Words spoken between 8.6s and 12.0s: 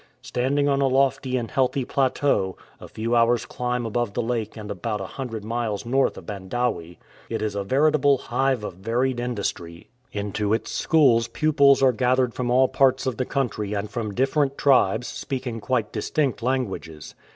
of varied industry. Into its schools pupils are